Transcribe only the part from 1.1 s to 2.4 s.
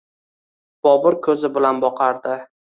koʻzi bilan boqardi.